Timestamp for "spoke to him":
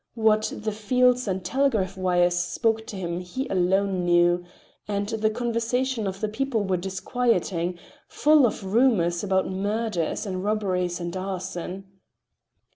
2.35-3.19